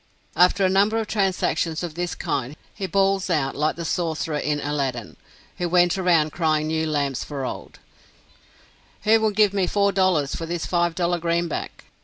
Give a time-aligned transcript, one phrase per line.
[0.35, 4.59] After a number of transactions of this kind, he bawls out, like the sorcerer in
[4.59, 5.15] Aladdin,
[5.59, 7.77] who went around crying new lamps for old,
[9.03, 11.83] "Who will give me four dollars for this five dollar greenback?"